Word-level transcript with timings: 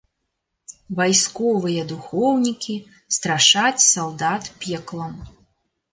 Вайсковыя 0.99 1.83
духоўнікі 1.91 2.75
страшаць 3.19 3.85
салдат 3.93 4.43
пеклам. 4.65 5.15